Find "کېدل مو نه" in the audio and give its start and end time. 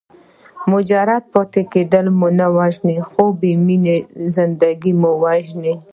1.71-2.47